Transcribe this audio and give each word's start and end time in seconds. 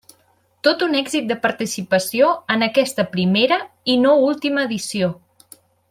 Tot 0.67 0.85
un 0.85 0.95
èxit 1.01 1.27
de 1.31 1.37
participació, 1.43 2.31
en 2.57 2.67
aquesta 2.69 3.05
primera 3.13 3.61
i 3.93 3.99
no 4.07 4.15
última 4.31 4.65
edició. 4.71 5.13